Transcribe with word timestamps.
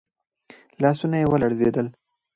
لاسونه 0.81 1.17
يې 1.21 1.29
ولړزېدل. 1.31 1.87